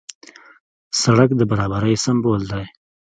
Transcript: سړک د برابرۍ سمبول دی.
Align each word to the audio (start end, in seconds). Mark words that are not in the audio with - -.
سړک 1.01 1.29
د 1.35 1.41
برابرۍ 1.51 1.95
سمبول 2.05 2.41
دی. 2.51 2.63